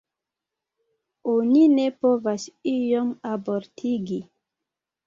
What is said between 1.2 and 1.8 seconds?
Oni